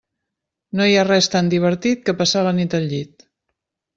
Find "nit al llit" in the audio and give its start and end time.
2.61-3.29